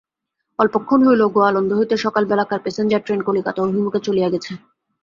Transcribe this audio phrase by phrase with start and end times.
[0.59, 4.51] অল্পক্ষণ হইল, গোয়ালন্দ হইতে সকালবেলাকার প্যাসেঞ্জার-ট্রেন কলিকাতা-অভিমুখে চলিয়া গেছে।